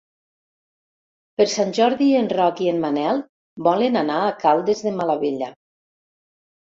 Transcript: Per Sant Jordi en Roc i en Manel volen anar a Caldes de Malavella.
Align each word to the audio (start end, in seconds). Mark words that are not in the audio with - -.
Per 1.41 1.45
Sant 1.51 1.73
Jordi 1.79 2.07
en 2.21 2.31
Roc 2.37 2.63
i 2.67 2.71
en 2.73 2.81
Manel 2.85 3.21
volen 3.71 4.01
anar 4.05 4.17
a 4.31 4.35
Caldes 4.47 4.83
de 4.87 4.95
Malavella. 5.03 5.55